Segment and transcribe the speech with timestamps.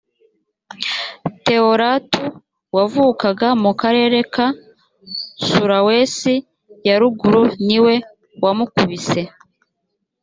[1.43, 2.21] theo ratu
[2.75, 4.47] wavukaga mu karere ka
[5.49, 6.33] sulawesi
[6.87, 7.93] ya ruguru niwe
[8.43, 9.21] wamukubise